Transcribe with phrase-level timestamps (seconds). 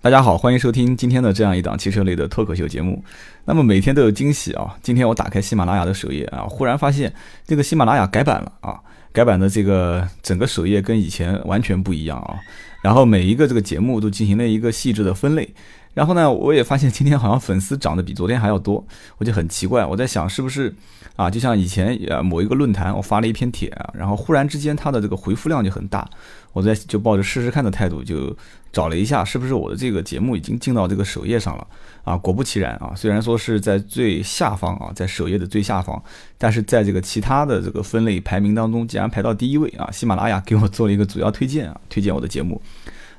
[0.00, 3.02] 大家好，欢迎收听今天的这样一档汽车类的脱口秀节目。
[3.44, 4.76] 那么每天都有惊喜啊！
[4.80, 7.12] 今天我打开喜马拉雅的首页啊，忽然发现
[7.44, 8.78] 这个喜马拉雅改版了啊，
[9.12, 12.36] 改版的这个整个首页跟以前完全不一样啊。
[12.80, 15.52] 然后每一个这个节目都进行了一个细致的分类。
[15.98, 18.86] 然后呢，我也发现今天好像粉丝涨得比昨天还要多，
[19.16, 20.72] 我就很奇怪，我在想是不是
[21.16, 21.28] 啊？
[21.28, 26.08] 就像以前呃某一个论坛我发了一篇帖啊，然后忽然之间它的这个回复量就很大，
[26.52, 28.32] 我在就抱着试试看的态度就
[28.72, 31.66] 找了一下，是不是我的这个节目已经进到这个首页上了
[32.04, 32.16] 啊？
[32.16, 36.00] 果不其然啊，虽然说是在最下方啊，在首页的最下方，
[36.38, 39.90] 但是在这个其他的这个分类排名当中，竟然排到第一位啊！
[39.90, 42.62] 喜马拉雅给我做了一个主要推荐啊，推荐我的节目。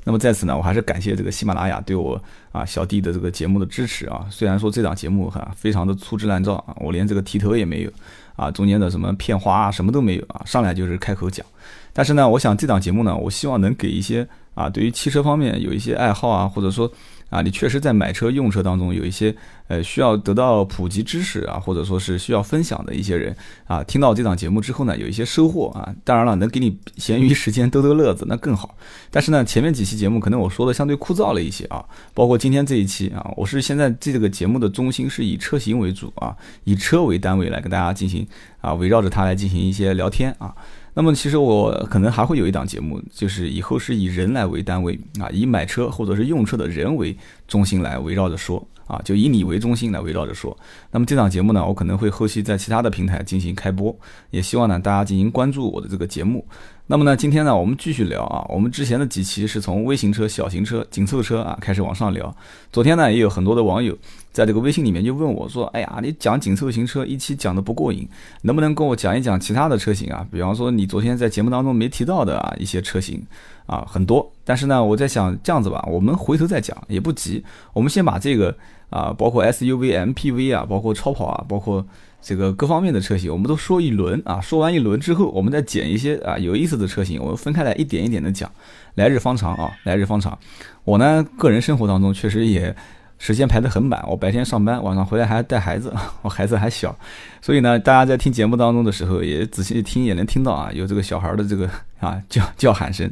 [0.10, 2.20] 那么在此呢，我还是感谢这个喜马拉雅对我
[2.52, 4.26] 啊小弟的这个节目的支持啊。
[4.32, 7.92] 虽然说这档节目哈非常的粗制滥造啊，我连这个题头也没有
[8.36, 11.46] 啊，中间的什么片花啊什么都没有啊，上来就是开口讲。
[11.94, 16.92] 但是呢，我想这档节目呢，我希望能给一些啊对于汽车方面有一些爱好啊，或者说。
[17.30, 19.34] 啊，你确实在买车用车当中有一些
[19.68, 25.94] 呃需要得到普及知识啊，或者说是需要分享的一些人啊，听到这档节目之后呢，有一些收获啊。
[26.04, 28.76] 当然了，能给你闲余时间逗逗乐子那更好。
[29.12, 38.28] 但是呢，前面几期节目可能我说的相对枯燥了一些啊，包括今天这一期啊，我是现在这个节目的中心是以车型为主啊，以车为单位来跟大家进行
[38.62, 40.56] 啊，围绕着它来进行一些聊天啊。
[40.94, 47.16] 那么其实我可能还会有一档节目，就是以后是以人来为单位啊，以买车或者是用车的人为
[47.48, 50.58] 中心来围绕着说啊，就以你为中心来围绕着说。
[50.92, 53.96] 那么这档节目呢，我可能会后期在其他的平台进行开播，
[54.32, 56.46] 也希望呢大家进行关注我的这个节目。
[56.92, 58.44] 那么呢，今天呢，我们继续聊啊。
[58.50, 62.36] 我们之前的几期是从微型车、小型车、紧凑车啊开始往上聊。
[62.72, 63.96] 昨天呢，也有很多的网友
[64.32, 68.08] 在这个微信里面就问我说：“哎呀，你讲紧凑型车一期讲的不过瘾，
[68.44, 70.26] 能不能跟我讲一讲其他的车型啊？
[70.32, 73.22] 比方说你昨天在节目当中没提到的啊一些车型
[73.66, 74.32] 啊，很多。
[74.44, 78.56] 但是呢，我在想这样子吧，我们回头再讲也不急，我们先把这个
[78.90, 81.86] 啊，包括 SUV、MPV 啊，包括超跑啊，包括。”
[82.22, 88.52] 这个各方面的车型，我们都说一轮啊，说完一轮之后，我们再捡一些啊有意思的车型，我们分开来一点一点的讲，
[88.96, 90.38] 来日方长啊，来日方长。
[90.84, 92.76] 我呢，个人生活当中确实也
[93.20, 95.94] 时间排得很满，我白天上班，晚上回来还要带孩子，
[96.24, 96.98] 我孩子还小，
[97.42, 101.70] 所以呢，大家在听节目当中的时候，也仔细听也能听到啊，有这个小孩的这个
[102.00, 103.08] 啊叫叫喊声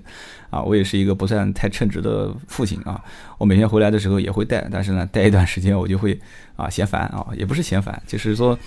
[0.50, 0.63] 啊。
[0.63, 3.00] 我也是一个不算太称职的父亲啊，
[3.38, 6.19] 我每天回来的时候也会带，但是呢，带一段时间我就会
[6.56, 8.57] 啊嫌烦啊，也不是嫌烦，就是说。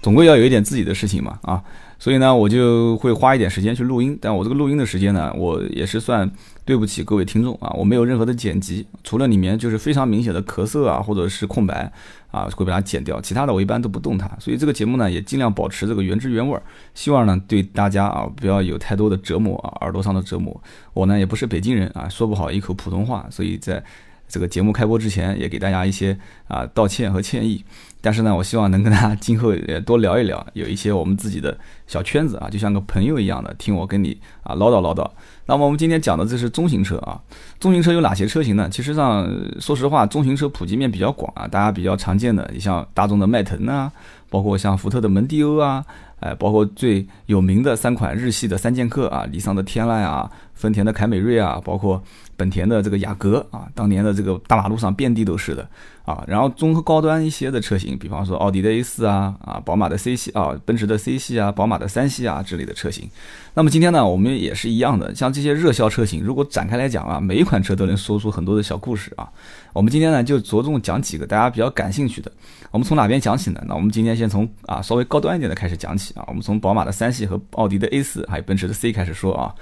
[0.00, 1.62] 总归要有一点自己的事情嘛，啊，
[1.98, 4.16] 所以呢，我就会花一点时间去录音。
[4.20, 6.30] 但我这个录音的时间呢，我也是算
[6.64, 11.92] 对不起各位听众啊，我没有任何的剪辑，除了里面就是非常明显的咳嗽啊，或者是空白
[12.30, 14.30] 啊，会把它剪掉，其他的我一般都不动它。
[14.38, 16.62] 所以这个节目呢，也尽量保持这个原汁原味儿，
[16.94, 20.62] 希望呢对大家啊不要有太多的折磨啊，耳朵上的折磨。
[20.94, 23.82] 我呢也不是北京人啊，说不好一口普通话，所以在。
[24.30, 26.14] 这个节目开播之前，也给大家一些
[26.48, 27.64] 啊道歉和歉意。
[28.00, 35.04] 但是呢，我希望能跟大家今后也多聊一聊，有一些我们自己的小圈子啊，就像个朋友一样的，听我跟你啊唠叨唠叨。
[35.46, 37.20] 那么我们今天讲的这是中型车啊，
[37.58, 38.68] 中型车有哪些车型呢？
[38.70, 43.90] 其实上，说实话，中型车普及面比较广啊，大家比较常见的，你像大众的迈腾啊，
[44.30, 45.84] 包括像福特的蒙迪欧啊，
[46.20, 52.02] 哎，包括最有名的三款日系的三剑客啊，尼桑的天籁啊，丰田的凯美瑞啊，包括。
[52.38, 55.68] 本田的这个雅阁啊，当年的这个大马路上遍地都是的
[56.04, 56.22] 啊。
[56.28, 63.10] 然后综合高端一些的车型，比方说奥迪的 A 四啊，啊，宝马的 C 系啊，奔驰的 C 系啊，宝马的三系啊之类的车型。
[63.54, 69.28] 那么今天呢，我们也是一样的，像这些热销车型，如果展开来讲啊，每一款车都能说出很多的小故事啊。
[69.72, 72.30] 我们今天呢，就着重讲几个大家比较感兴趣的。
[72.70, 73.60] 我们从哪边讲起呢？
[73.66, 76.22] 那我们今天先从啊稍微高端一点的开始讲起啊。
[76.28, 79.52] 我们从宝马的三系和奥迪的 A 四还有奔驰的 C 开始说啊。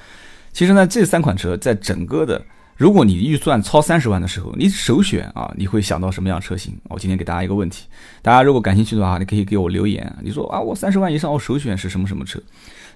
[0.53, 2.43] 其实呢，这三款车在整个的
[2.76, 6.76] 如果你预算超三十万的时候，你首选啊，你会想到什么样车型？
[6.91, 7.87] 我今天给大家一个问题，
[8.20, 10.14] 大家如果感兴趣的话，你可以给我留言。
[10.20, 12.38] 你说啊，我三十万以上，我首选是什么什么车？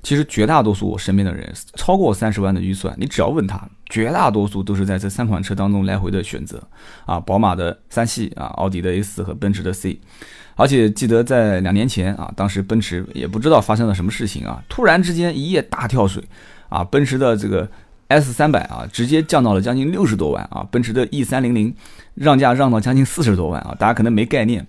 [0.02, 3.58] 其实绝大多数我身边的人，超过三十万的预算，你只要问他，
[3.88, 6.62] 绝大多数都是在这三款车当中来回的选择
[7.06, 9.98] 啊，宝马的三系啊，奥迪的 A 四和奔驰的 C。
[10.56, 16.22] 而且记得在两年前啊，当时奔驰也不知道发生了什么事情啊，突然之间一夜大跳水
[16.68, 17.66] 啊，奔驰的这个。
[18.10, 20.66] S 三百啊，直接降到了将近六十多万啊！
[20.68, 21.72] 奔驰的 E 三零零
[22.14, 23.72] 让价让到将近四十多万啊！
[23.78, 24.66] 大家可能没概念，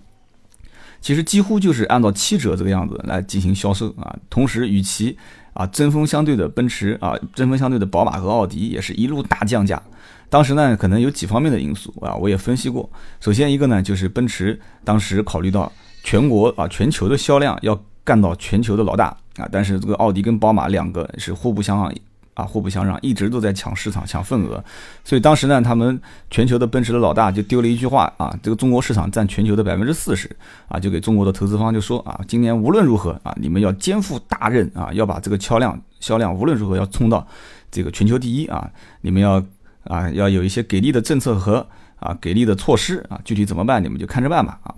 [1.00, 4.16] 其实几乎就是按照七折这个样子来进行销售啊。
[4.30, 5.18] 同时，与其
[5.54, 9.82] 啊针锋相对的奔驰啊，针锋相对的宝马和奥迪也是一路大降价。
[10.30, 12.88] 当时呢，可能有几方面的因素啊，我也分析过。
[13.18, 15.70] 首先一个呢，就是奔驰当时考虑到
[16.04, 19.06] 全国啊全球的销量要干到全球的老大
[19.36, 21.92] 啊，但是这个奥迪跟宝马两个是互不相让
[22.34, 24.62] 啊，互不相让，一直都在抢市场、抢份额。
[25.04, 26.00] 所以当时呢，他们
[26.30, 30.30] 全球的奔驰的老大就丢了一句话啊，这个中国市场占全球的百分之四十
[30.68, 37.26] 啊，就给中国的投资方就说啊，今年无论如何啊，你们要肩负大任啊，要把这个销量销量无论如何要冲到
[37.70, 38.70] 这个全球第一啊，
[39.00, 39.42] 你们要
[39.84, 41.66] 啊要有一些给力的政策和。
[42.02, 44.74] 啊，给力的措施啊，具体怎么办，你们就看着办吧啊！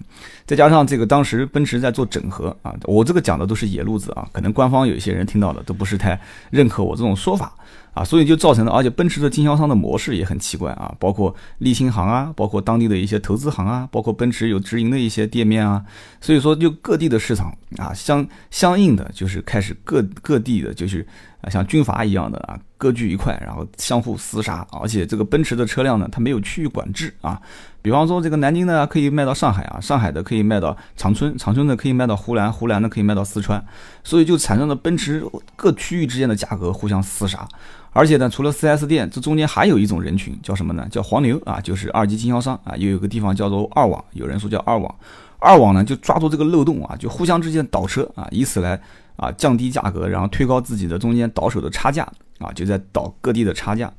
[0.46, 7.52] 再加上这个当时奔驰在做整合啊，我这个讲的都是野路子啊，可能官方有一些人听到的都不是太认可我这种说法。
[7.94, 15.82] 啊，所以就造成了，而且奔驰的经销商的模式也很奇怪啊，包括立新行啊，包括当地的一些投资行啊，包括奔驰有直营的一些店面啊，
[16.20, 21.06] 所以说就各地的市场啊，相相应的就是开始各各地的就是
[21.41, 27.41] 啊像军阀一样的啊割据一块，然后相互厮杀，而且这个奔驰的车辆呢，它没有区域管制啊。
[27.84, 33.62] 比方说，这个南京的可以卖到上海啊，上海的可以卖到长春，长春的可以卖到湖南，湖南的可以卖到四川，
[34.02, 35.22] 所以就产生了奔驰
[35.54, 37.46] 各区域之间的价格互相厮杀。
[37.92, 40.88] 而且呢，除了 4S 店，这中间还有一种人群叫什么呢？
[40.90, 44.94] 叫黄牛啊，就是二级经销商啊，又有个地方叫做二网，有人说叫二网，
[45.38, 48.81] 二网呢就抓住这个漏洞啊，就互相之间倒车啊，以此来
[49.16, 52.10] 啊降低价格，然后推高自己的中间倒手的差价。
[52.38, 53.92] 啊，就在倒各地的差价，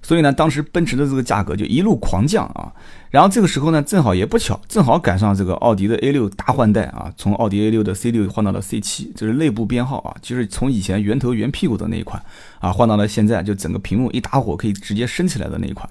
[0.00, 2.72] 所以呢，当时奔驰的这个价格就一路狂降啊。
[3.10, 12.22] 然后这个时候呢，正好也不巧，正好赶上这个奥迪的 A 六大换代啊，从奥迪 A 六的 C 六换到了 C 七，就是内部编号啊，就是从以前圆头圆屁股的那一款
[12.60, 15.88] 啊，换到了现在就整个屏幕一打火可以直接升起来的那一款。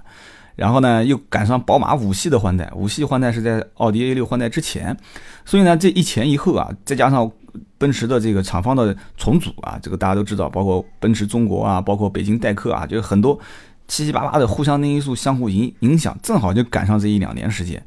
[0.55, 4.97] 然后呢，又赶上宝马五系的换代，五系换代是在奥迪 A 六换代之前，
[5.43, 7.29] 所以呢，这一前一后啊，再加上。
[7.77, 13.39] 奔驰的这个厂方的重组啊，这个大家都知道，包括奔驰中国啊，包括北京代客啊，就是很多
[13.87, 17.81] 七七八八的互相的因素相互影影响，正好就赶上这一两年时间，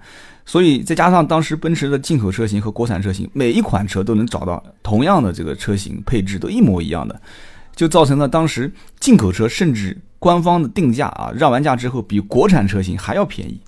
[0.44, 7.20] 所以再加上当时奔驰的进口车型和国产车型，每一款车都能找到同样的这个车型配置都一模一样的，
[7.76, 13.60] 就造成了当时进口车甚至官方的定价啊，让完价之后比国产车型还要便宜。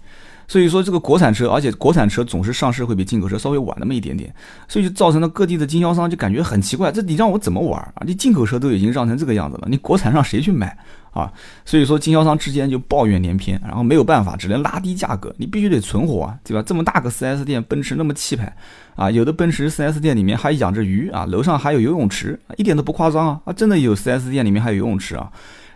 [0.46, 4.32] 所以说这个国产车，而且国产车总是上市会比进口车稍微晚那么一点点，
[4.69, 8.02] 所以就造成了各地的经销商就感觉很奇怪，这你让我怎么玩啊？
[8.06, 10.76] 你进口车都已经让成这个样子了，你国产让谁去买
[11.12, 11.32] 啊？
[11.64, 16.62] 所以说经销商之间就抱怨连篇，然后没有办法，只能拉低价格，你必须得存活啊，对吧？
[16.67, 18.55] 这么大个 4S 店，奔驰那么气派
[18.96, 25.31] 啊，有的奔驰 4S 店里面还养着鱼啊，楼上还有游泳池，一点都不夸张啊，啊，真的有 4S 店里面还有游泳池啊。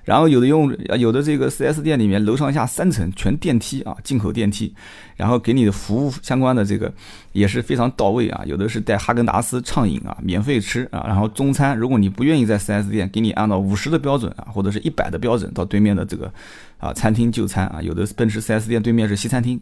[0.09, 4.73] 然后有的用有的这个 4S 店里面楼上下三层全电梯啊，进口电梯，
[5.17, 6.91] 然后给你的服务相关的这个
[7.33, 8.43] 也是非常到位啊。
[8.47, 11.05] 有的是带哈根达斯畅饮啊，免费吃啊。
[11.07, 16.33] 然后中餐，如果你不愿意在 4S 店，给你按照五十的标准啊，或者是一百的标准到对面的这个
[16.79, 17.83] 啊餐厅就餐啊。
[17.83, 19.61] 有的奔驰 4S 店对面是西餐厅，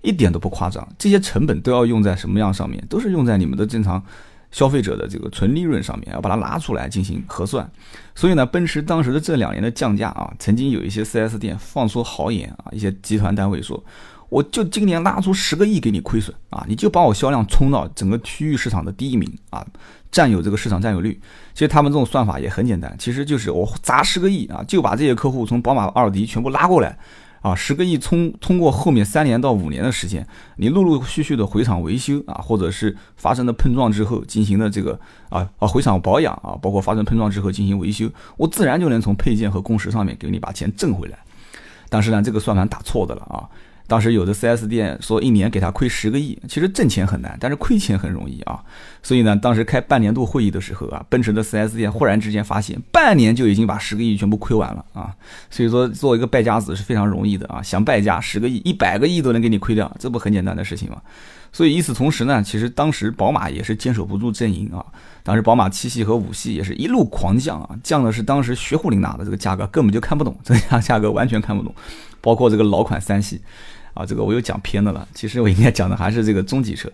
[0.00, 0.88] 一点都不夸张。
[0.96, 2.82] 这些成本都要用在什么样上面？
[2.88, 4.02] 都是用在你们的正常。
[4.54, 7.68] 消费者的这个纯利润上面要把它拉出来进行核算，
[8.14, 13.84] 所以呢，奔驰当时的这两年的降价啊，曾经有一些 4S 店放出豪言啊，一些集团单位说，
[14.28, 19.66] 我就今年拉出十个亿给你亏损啊，你就把我销量冲到整个区域市场的第一名啊，
[20.12, 21.20] 占有这个市场占有率。
[21.52, 26.96] 其实他们这种算法也很简单，其实就是我砸十个亿啊，就把这些客户从宝马、奥迪全部拉过来。
[27.44, 30.26] 啊，十个亿通通过后面三年到五年的时间，
[30.56, 34.98] 你陆陆续续的回厂维修啊，或者是发生了碰撞之后进行的这个
[35.28, 38.08] 啊啊回厂保养啊，包括发生碰撞之后进行维修，
[38.38, 41.18] 我自然就能从配件和工时上面给你把钱挣回来。
[41.90, 43.44] 但是呢，这个算盘打错的了啊。
[43.86, 48.62] 当时有的 4S 店说一年给他亏十个亿，其实挣钱很难，但是亏钱很容易啊。
[49.02, 55.14] 所以呢，当时开半年度会议的时候啊，奔驰的 4S 店忽然之间发现，半年就已经把十个亿全部亏完了啊。
[55.50, 61.02] 所以说，做一个败家子是非常容易的啊，想败家十个亿、一百个亿都能给你亏掉，这不很简单的事情吗？
[61.52, 64.84] 所以与此同时呢，其实当时宝马也是坚守不住阵营啊。
[65.22, 71.72] 当时宝马七系和五系也是一路狂降啊，降的是当时雪虎琳达的这个价格根本就看不懂，这价价格完全看不懂，
[72.22, 73.40] 包括这个老款三系。
[73.94, 75.08] 啊，这个我又讲偏的了。
[75.14, 76.90] 其实我应该讲的还是这个中级车，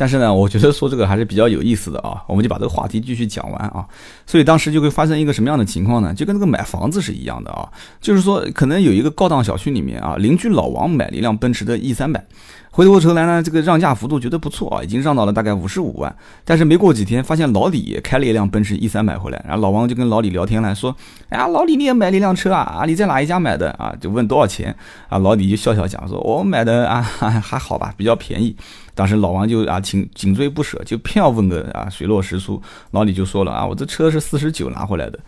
[0.00, 2.22] 但是呢，我觉得说这个还是比较有意思的啊。
[2.26, 3.84] 我们就把这个话题继续讲完啊。
[4.24, 6.14] 所以当时就会发生一个什么样的情况呢？
[6.14, 7.68] 就跟那个买房子是一样的啊，
[8.00, 12.24] 就是说可能有一个高档小区里面啊，邻居老王买了一辆奔驰的 E 三百。
[12.72, 16.16] 回过头来呢，这个让价幅度觉得不错啊，已经让到了大概五十五万。
[16.44, 20.94] 但是没过几天，发现老李也开了一辆奔驰 E 三百回来，然后老王就跟老李聊天了，说
[21.30, 22.60] ：“哎呀，老李你也买了一辆车啊？
[22.60, 24.74] 啊，你在哪一家买的啊？”就问多少钱
[25.08, 25.18] 啊？
[25.18, 27.02] 老李就笑笑讲说：“我买的啊，
[27.42, 28.54] 还好吧，比较便宜。”
[29.00, 32.60] 当时老王就啊紧紧追不舍，就偏要问个啊水落石出。
[32.90, 35.18] 老李就说了啊，我这车是四十九拿回来的，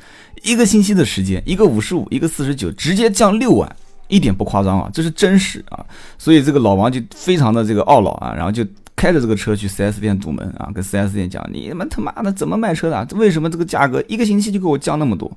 [0.43, 3.77] 一个星期的时间，一个五十五，一个四十九，直接降六万。
[4.09, 5.83] 一点不夸张啊，这是真实啊，
[6.19, 8.63] 所以这个老王就非常的这个懊恼啊，然后就
[8.95, 13.09] 开着这个车去 4S 店堵门啊，跟 4S 店讲，你们他妈的怎么卖车的？
[13.15, 15.35] 为什么这个价格一个星期就给我降那么多？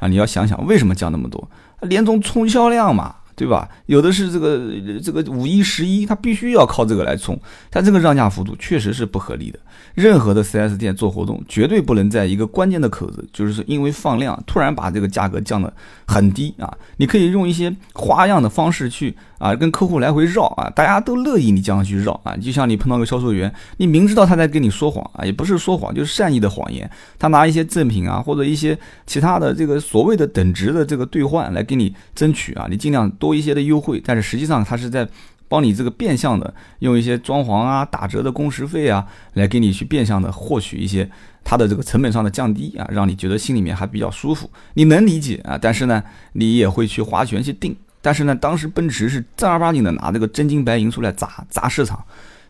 [0.00, 1.48] 啊，你要想想为什么降那么多？
[1.88, 3.14] 年终冲销量嘛。
[3.40, 3.66] 对吧？
[3.86, 4.60] 有的是这个
[5.02, 9.58] 这个五一十一，他必须要靠这个来冲，他这个让价幅度确实是不合理的。
[9.94, 15.72] 任何的 4S 店做活动，绝对不能在一个关键的口子，就是因为放量突然把这个价格降得
[16.06, 16.70] 很低啊。
[16.98, 22.36] 你可以用一些花样的方式去啊，跟客户来回绕啊，大家都乐意你这样去绕啊。
[22.36, 33.34] 就像你碰到个销售员，你明知道他在跟你说谎啊，也不是说谎，就是善意的谎言，他拿一些赠品啊或者一些其他的这个所谓的等值的这个兑换来给你争取啊，你尽量多。
[33.40, 35.08] 一些的优惠，但是实际上他是在
[35.48, 41.08] 帮你这个变相的用一些装潢啊、打折的工时费啊，来给你去变相的获取一些
[41.42, 44.50] 它的这个成本上的降低啊，让你觉得心里面还比较舒服。
[44.74, 45.56] 你能理解啊？
[45.56, 46.02] 但是呢，
[46.34, 47.74] 你也会去划拳去定。
[48.02, 52.02] 但是呢，当时奔驰是正儿八经的拿这个真金白银出来砸砸市场。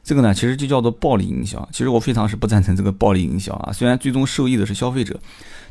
[0.02, 1.68] 这个呢，其实就叫做暴力营销。
[1.70, 3.70] 其实我非常是不赞成这个暴力营销啊。
[3.70, 5.20] 虽然最终受益的是消费者，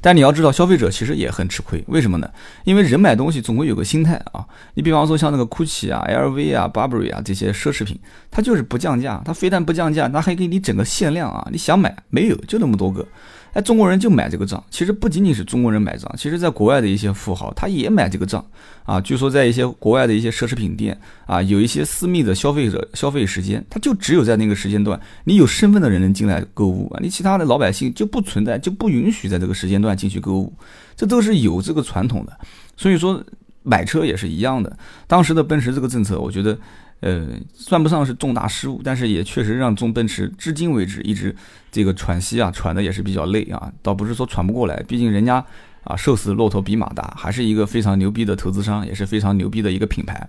[0.01, 1.83] 但你要知道，消费者其实也很吃亏。
[1.88, 2.29] 为什么呢？
[2.63, 4.45] 因为人买东西总会有个心态啊。
[4.75, 11.48] 你比方说像那个 GUCCI 啊、LV 啊、Burberry 啊这些奢侈品，它就是不降价，它非但不降价，它还给你整个限量啊。
[11.51, 13.05] 你想买没有，就那么多个。
[13.53, 14.63] 哎，中国人就买这个账。
[14.70, 18.46] 其实不仅仅是中国人买账，其实在国外的一些富豪他也买这个账
[18.84, 19.01] 啊。
[19.01, 30.53] 据说在一些国外的一些奢侈品店啊，有一些私密的消费者消费时间，他就只有在那个时间段，你有身份的人能进来购物啊，你其他的老百姓就不存在，就不允许在这个时间段进去购物。
[30.96, 32.38] 这都是有这个传统的。
[32.77, 33.24] 所以说
[33.63, 34.77] 买车也是一样的。
[35.08, 36.58] 当时的奔驰这个政策，我觉得。
[37.01, 41.34] 呃，算不上是重大失误，但是也确实让中奔驰至今为止一直
[41.72, 45.44] 这个喘息啊，喘的也是比较累啊，倒不是说喘不过来，毕竟人家
[45.86, 50.27] 啊瘦死骆驼比马大，还是一个非常牛逼的投资商，也是非常牛逼的一个品牌。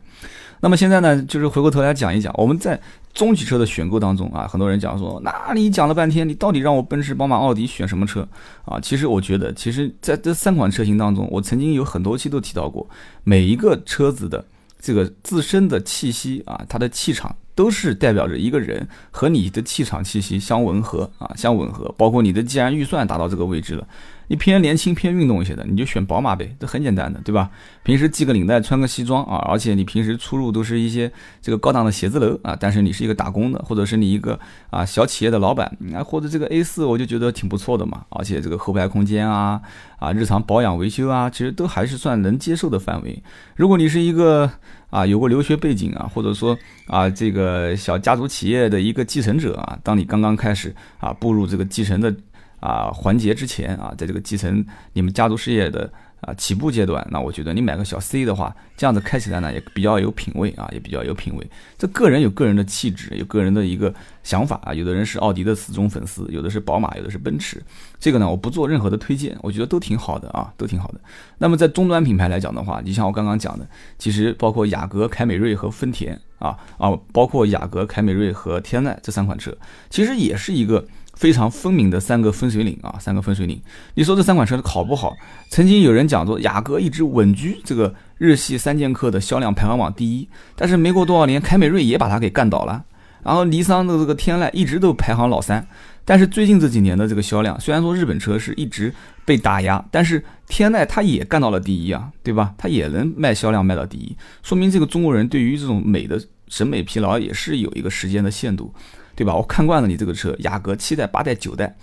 [0.61, 2.81] 那么现在呢，就是回过头来讲一讲，我们在
[3.13, 8.29] 中级车的选购当中啊，很多人讲说，那你讲了半天，你到底让我奔驰、宝马、奥迪选什么车
[8.65, 8.79] 啊？
[8.79, 12.89] 其实我觉得，其实在这三款车型当中，我曾经有很多期都提到过，
[13.25, 14.45] 每一个车子的。
[14.81, 21.95] 这个自身的气息啊，他的气场都是代表着一个人和你的气场气息相吻合啊，相吻合。
[21.97, 23.87] 包括你的既然预算达到这个位置了。
[24.31, 27.51] 你偏年轻偏运动一些的，你就选宝马呗，这很简单的，对吧？
[27.83, 31.11] 平时系个领带，穿个西装啊，而且你平时出入都是一些
[31.43, 34.39] 这个高档的写字楼啊，但是你是一个打工的，或者是你一个
[34.71, 39.61] 啊小企业的老板啊，或者这个 A 四我就觉得挺不错的嘛，而且这个后排空间啊
[39.99, 43.21] 啊，日常保养维修啊，其实都还是算能接受的范围。
[43.57, 44.49] 如果你是一个
[44.91, 46.57] 啊有过留学背景啊，或者说
[46.87, 52.15] 啊这个小家族企业的一个继承者啊，当你刚刚开始啊步入这个继承的。
[52.61, 55.91] 啊，环节之前啊，在这个继承你们家族事业的
[56.21, 61.51] 啊起步阶段，那我觉得你买个小 C 的话，这样子开起来呢也比较有品位啊，也比较有品位。
[61.79, 64.75] 这个人有个人的气质，有个人的一个想法啊。
[64.75, 67.63] 有的人是奥迪的死忠粉丝，有的是宝马，有的是奔驰。
[67.99, 71.01] 这个呢，我不做任何的推荐，我觉得都挺好的啊，都挺好的。
[71.39, 73.67] 那么在终端品牌来讲的话，你像我刚刚讲的，
[73.99, 79.57] 其实包括雅阁、凯美瑞和丰田啊啊，包括雅阁、凯美瑞和天籁这三款车，
[79.89, 80.87] 其实也是一个。
[81.21, 83.61] 非常分明的三个分水岭啊，三个分水岭。
[83.93, 85.15] 你说这三款车好不好？
[85.51, 92.83] 曾经有人讲说，雅阁一直稳居这个日系三剑客的销量排行榜第一，但是没过多少年，凯美瑞也把它给干倒了。
[93.23, 95.69] 然后尼桑的这个天籁一直都排行老三，
[96.07, 98.91] 但是最近这几年的这个销量，虽然说日本车是一直
[99.27, 102.55] 被打压，但是天籁它也干到了第一啊，对吧？
[102.57, 108.73] 它也能卖销量卖到第一，说明这个中国人对于这种美的审美疲劳也是有一个时间的限度。
[109.21, 109.37] 对吧？
[109.37, 111.77] 我看惯了你这个车，雅阁七代、八代、九代，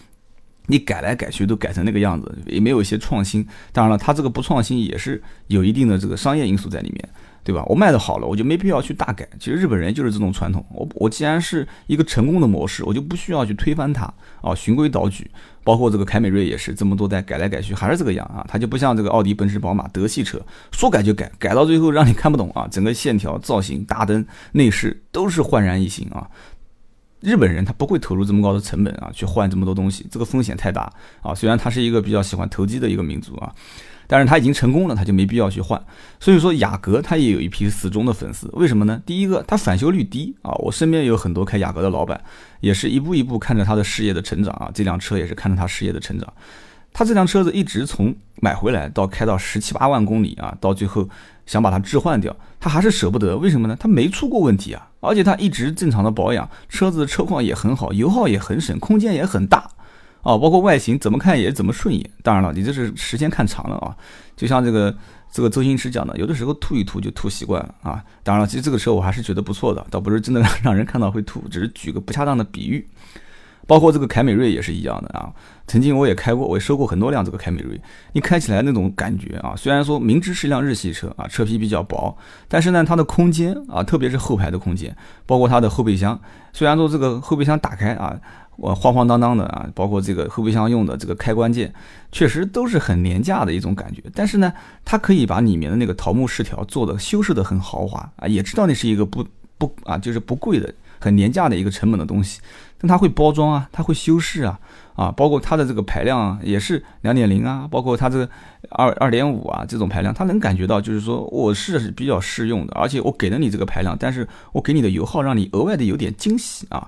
[0.66, 3.48] 你改来改去都改成那个样子，也没有一些创新。
[3.72, 7.10] 当然了，它这个不创新也是有一定的这个商业因素在里面，
[7.44, 7.64] 对吧？
[7.68, 9.30] 我卖的好了，我就没必要去大改。
[9.40, 10.66] 其实日本人就是这种传统。
[10.72, 15.30] 我我既然是一个成功的模式，我就不需要去推翻它啊，循规蹈矩。
[15.64, 20.42] 包括这个凯美瑞也是这么多代改来改去还是这个样啊，它就不像这个奥迪、奔驰、宝马、德系车，
[20.72, 26.26] 说改就改，改到最后让你看不懂啊，整个线条、造型、大灯、内饰都是焕然一新啊。
[27.28, 30.90] 日本人他不会投入这么高的成本啊，去换这么多东西，这个风险太大
[31.22, 31.36] 啊。
[31.36, 33.54] 虽然他是一个比较喜欢投机的一个民族啊，
[34.08, 35.78] 但是他已经成功了，他就没必要去换。
[36.22, 39.02] 所以说雅阁他也有一批死忠的粉丝，为什么呢？
[39.06, 42.24] 第一个，它返修率低啊，我身边有很多开雅阁的老板，
[42.62, 46.32] 也是一步一步看着他的事业的成长啊，这辆车也是看着他事业的成长。
[46.98, 48.12] 他这辆车子一直从
[48.42, 51.08] 买回来到开到十七八万公里啊，到最后
[51.46, 53.38] 想把它置换掉，他还是舍不得。
[53.38, 53.78] 为什么呢？
[53.80, 59.70] 他没出过问题啊，而且他一直正常的保养，车子车况也很好，油耗也很省，空间也很大，
[60.24, 62.10] 啊，包括外形怎么看也怎么顺眼。
[62.24, 63.96] 当然了，你这是时间看长了啊，
[64.36, 64.98] 就像这个
[65.32, 68.04] 这个周星驰讲的，有的时候吐一吐就吐习惯了啊。
[68.24, 72.88] 当然了，其实这个车我还是觉得不错的，倒不是真的让人看到会吐，只是举个不恰当的比喻。
[73.68, 75.32] 包括这个凯美瑞也是一样的啊。
[75.68, 77.80] 曾经我也开过，我也收过很多辆这个凯美瑞。
[78.14, 84.96] 你开起来那种感觉啊，虽然说明知是一辆日系车啊，车皮比较薄，但是呢，它的空间啊，特别是后排的空间，
[85.26, 86.18] 包括它的后备箱，
[86.54, 88.18] 虽然说这个后备箱打开啊，
[88.56, 91.74] 我晃晃荡荡的啊，包括这个后备箱用的这个开关键，
[92.14, 94.02] 确实都是很廉价的一种感觉。
[94.16, 94.54] 但是呢，
[94.86, 100.74] 它可以把里面的那个桃木饰条做的修饰的很豪华啊，也知道那是一个不不啊，就是不贵的。
[101.00, 102.42] 很廉价的一个成本的东西，
[102.80, 104.60] 但它会包装啊，它会修饰啊，
[104.96, 108.28] 啊，包括它的这个排量也是两点零啊，包括它这
[108.70, 116.88] 二二点五啊这种排量，它能感觉到就是说我是比较适用的，而且我给了你这个排量，但是我给你的油耗让你额外的有点惊喜啊，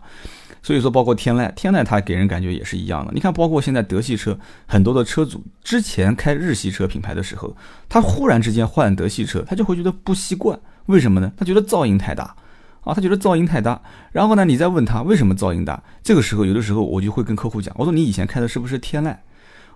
[0.61, 3.11] 所以说包括天籁，天籁它给人感觉也是一样的。
[3.15, 7.55] 你看，包括现在德系车很多的车主之前开日系车品牌的时候，
[7.87, 11.31] 他忽然之间换德系车，他就会觉得不习惯，为什么呢？
[11.35, 12.35] 他觉得噪音太大。
[12.81, 13.81] 啊，他觉得噪音太大，
[14.11, 19.15] 然后呢，你再问他为什么噪音大，这个时候有的时候我就会跟客户讲，我说你以前开的是不是天籁？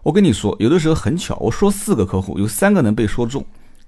[0.04, 3.46] 我跟你说，有的时候很巧，我说四个客户有三个能被说中，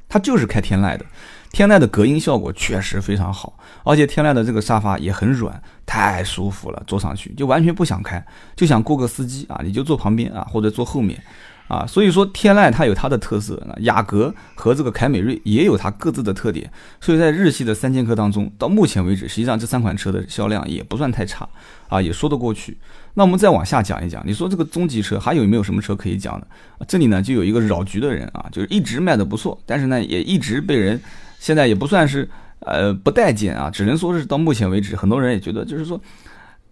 [0.08, 1.06] 他就是开天籁的，
[1.52, 11.22] 天籁的隔音效果确实非常好，而且天籁的这个沙发也很软，太舒服了，坐上去就完全不想开，就想雇个司机啊，你就坐旁边啊，或者坐后面。
[11.68, 21.50] 啊，所以说天籁它有它的特色，雅阁和这个凯美瑞也有它各自的特点，所以在日系的三剑客当中，到目前为止，实际上这三款车的销量也不算太差，
[21.90, 22.78] 啊，也说得过去。
[23.16, 26.48] 那我们再往下讲一讲，你说这个中级车还有没有什么车可以讲的？
[26.88, 31.02] 这里呢就有一个扰局的人啊，就是一直卖的不错，但是呢也一直被人
[31.40, 32.30] 现在也不算是
[32.60, 36.00] 呃不待见啊，只能说是到目前为止，很多人也觉得就是说。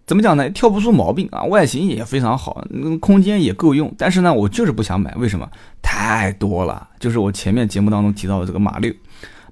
[0.06, 0.50] 怎么讲呢？
[0.50, 2.62] 挑不出毛病啊，外形也非常好，
[3.00, 3.90] 空间也够用。
[3.96, 5.48] 但是呢，我就是不想买，为什么？
[5.80, 6.86] 太多了。
[7.00, 8.92] 就是我前面节目当中提到的这个马六，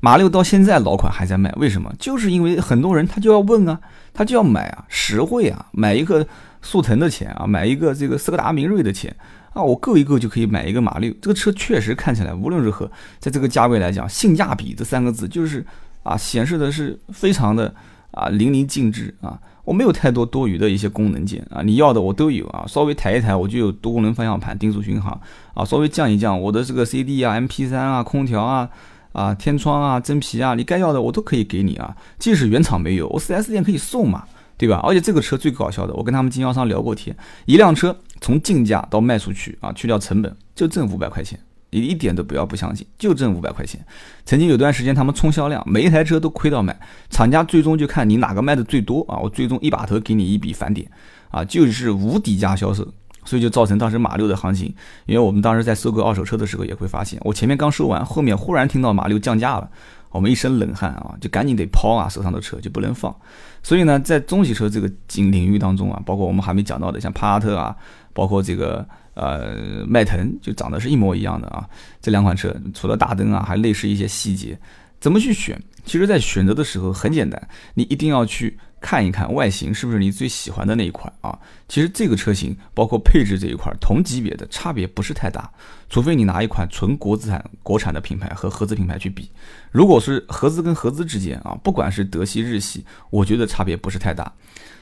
[0.01, 1.91] 马六到现在老款还在卖，为什么？
[1.99, 3.81] 就是因为很多人他就要问啊，
[4.13, 6.27] 他就要买啊，实惠啊，买一个
[6.61, 9.15] 速腾的钱啊，买一个这个斯柯达明锐的钱
[9.55, 11.11] 啊，我够一够就可以买一个马六。
[11.23, 15.65] 这个车确实看起来无论如何，在这个价位来讲，性价比这三个字就是
[16.03, 17.75] 啊，显示的是非常的
[18.11, 19.39] 啊淋漓尽致啊。
[19.65, 25.21] 我没有太多多余的一些功能键啊，你要的我都有啊，稍微抬一抬我就有多功能方向盘、定速巡航
[25.55, 28.69] 啊，稍微降一降我的这个 CD 啊、MP3 啊、空调啊、
[29.13, 31.97] 啊天窗啊、真皮啊，你该要的我都可以给你啊。
[32.19, 34.25] 即使原厂没有，我 4S 店可以送嘛，
[34.57, 34.81] 对吧？
[34.83, 41.39] 而且这个车最搞笑的，我跟他们经销商聊过天，一辆车从进价到卖出去啊，去掉成本就挣五百块钱。
[41.73, 43.83] 你一点都不要不相信，就挣五百块钱。
[44.27, 50.87] 曾经有段时间，他们冲销量，每一台车都亏到卖，厂家最终就看你哪个卖的最多啊，我最终一把头给你一笔返点，
[51.31, 52.87] 啊，就是无底价销售，
[53.25, 54.67] 所以就造成当时马六的行情。
[55.07, 59.71] 因为我们当时在收购二手车的时候，也会发现，我前面刚收完，后面忽然听到马六降价了，
[60.11, 63.17] 我们一身冷汗啊，就赶紧得抛啊，手上的车就不能放。
[63.63, 67.75] 所以呢，在中级车这个领领域当中啊，包括我们还没讲到的，像帕萨特啊，
[68.13, 68.87] 包括这个。
[69.15, 71.69] 呃，迈腾就长得是一模一样的啊。
[72.01, 74.59] 这两款车除了大灯啊，还类似一些细节。
[75.01, 75.61] 怎么去选？
[75.85, 81.37] 其实，在选择的时候很简单，你一定要去看一看外形是不是你最喜欢的那一款啊。
[81.69, 85.51] 其实这个车型包括配置这一块，同级别的差别不是太大，
[85.91, 89.29] 除非你拿一款纯国资产、国产的品牌和合资品牌去比。
[89.73, 94.33] 如果是合资跟合资之间啊，不管是德系、日系，我觉得差别不是太大。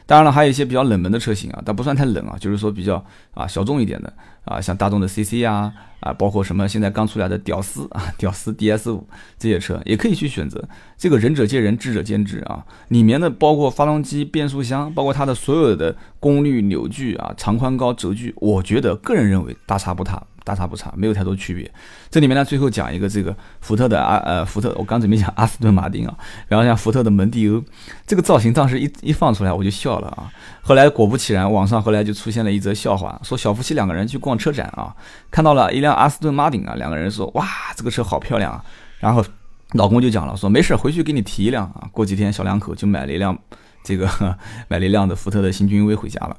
[0.04, 4.12] 当然了，还有一些比较冷门的车型啊，但不算太冷啊，就是说比较啊小众一点的
[4.44, 9.06] 啊，像大众的 CC 啊啊，包括什么现在刚出来的屌丝啊， 屌丝 DS 五
[9.38, 10.68] 这些车也可以去选择。
[10.98, 12.66] 这个仁者见仁，智者见智啊。
[12.88, 20.20] 里面的包括发动机、变速箱，包括它的所有的功率、扭矩啊、长宽高、轴距，我觉得个人认为大差不差。
[20.44, 21.70] 大差不差，没有太多区别。
[22.10, 26.14] 这里面呢，最后讲一个这个福特的阿呃福特，我刚准备讲阿斯顿马丁啊，
[26.48, 27.62] 然后像福特的蒙迪欧，
[28.06, 30.30] 这个造型当时一一放出来我就笑了啊。
[30.62, 34.94] 后来果不其然，网上后来就出现了一则笑话，说小夫妻两个人去逛车展啊，
[35.30, 38.64] 看到了一辆阿斯顿马丁啊，两个人说哇这个车好漂亮啊。
[38.98, 39.24] 然后
[39.72, 41.88] 老公就讲了说没事，回去给你提一辆啊。
[41.92, 43.38] 过几天小两口就买了一辆
[43.82, 44.08] 这个
[44.68, 46.36] 买了一辆的福特的新君威回家了。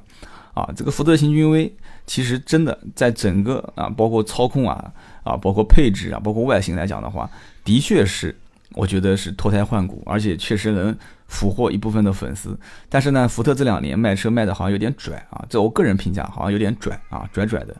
[0.54, 1.74] 啊，这个福特新君威
[2.06, 4.92] 其实真的在整个啊，包括操控啊，
[5.24, 7.30] 啊，包括配置啊，包括外形来讲的话，
[7.64, 8.36] 的确是
[8.74, 10.94] 我觉得是脱胎换骨，而且确实能
[11.26, 12.58] 俘获一部分的粉丝。
[12.88, 17.74] 但是呢，福特这两年卖车卖的好像有点拽啊，这我个人评价好像有点拽啊，拽拽的。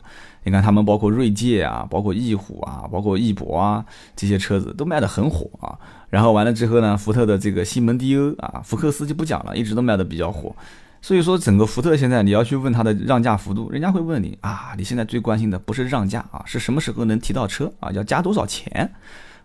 [0.45, 5.77] 你看他们包括锐界啊，包括翼虎啊，包括翼博啊，这些车子都卖得很火啊。
[6.09, 10.55] 然后完了之后呢，福特的这个西蒙迪欧啊，福克斯就不讲了，一直都卖的比较火。
[11.03, 18.89] 所以说，整个福特现在你要去问他的让价幅度，人家会问你啊，你现在最关心的不是让价啊，是什么时候能提到车啊，要加多少钱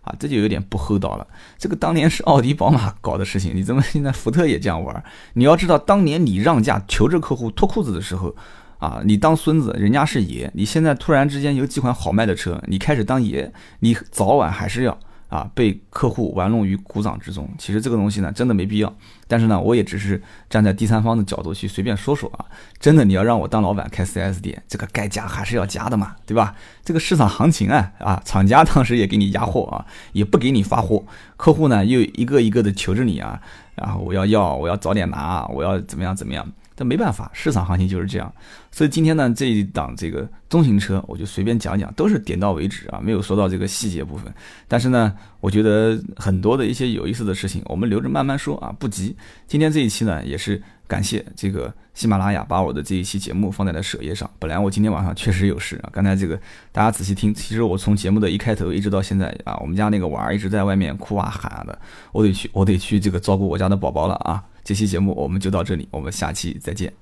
[0.01, 1.27] 啊，这就有点不厚道了。
[1.57, 5.03] 这个当年是奥迪、宝马搞的事情，你怎么现在福特也这样玩？
[5.33, 8.33] 你要知道，当年你让价求着客户脱裤子的时候，
[8.77, 10.49] 啊，你当孙子，人家是爷。
[10.55, 14.97] 你现在突然之间有几款好卖的车，你开始当爷，你早晚还是要。
[15.29, 17.47] 啊，被客户玩弄于股掌之中。
[17.57, 18.93] 其实这个东西呢，真的没必要。
[19.27, 22.43] 但是呢，我也只是站在第三方的角度去随便说说啊。
[22.79, 26.55] 真的，你要让我当老板开 4S 店，这个该加还是要加的嘛，对吧？
[26.83, 31.05] 这个市场行情啊，啊，厂家当时也给你压货啊，也不给你发货，
[31.37, 33.39] 客户呢又一个一个的求着你啊，
[33.75, 36.45] 然后我要要，我要早点拿，我要怎么样怎么样。
[36.79, 38.33] 但没办法，市场行情就是这样。
[38.71, 44.33] 所以今天呢，这一档这个中型车，我就随便讲讲，都是点到为止啊，没有说到这个细节部分。
[44.65, 49.13] 但是呢，我觉得很多的一些有意思的事情，我们留着慢慢说啊，不急。
[49.45, 54.29] 今天这一期呢，也是感谢这个喜马拉雅把我的这一期节目放在了首页上。
[54.39, 56.39] 本来我今天晚上确实有事啊，刚才这个
[56.71, 61.77] 大家仔细听，其实我从节目的一开头一直到现在啊，我们家那个娃儿一直在外面哭啊喊啊的，
[62.13, 64.41] 我得去，我得去这个照顾我家的宝宝了啊。
[64.63, 66.93] 这期节目我们就到这里，我们下期再见。